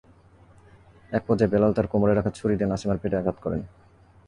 [1.11, 3.61] একপর্যায়ে বেলাল তাঁর কোমরে রাখা ছুরি দিয়ে নাসিমার পেটে আঘাত করেন।